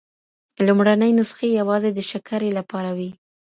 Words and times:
لومړنۍ 0.65 1.11
نسخې 1.19 1.47
یوازې 1.59 1.89
د 1.93 1.99
شکرې 2.09 2.49
لپاره 2.57 2.89
وې. 2.97 3.09